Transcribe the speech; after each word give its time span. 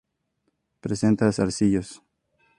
Presenta 0.79 1.31
zarcillos. 1.31 2.01